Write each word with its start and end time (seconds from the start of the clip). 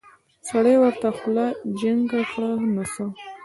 سړي 0.49 0.75
ورته 0.79 1.07
خوله 1.17 1.45
جينګه 1.79 2.21
کړه 2.31 2.51
نو 2.73 2.83
څه. 2.93 3.03